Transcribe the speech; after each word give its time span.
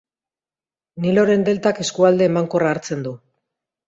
Niloren 1.03 1.45
delta 1.49 1.73
eskualde 1.83 2.25
emankorra 2.31 2.71
hartzen 2.77 3.05
du. 3.09 3.13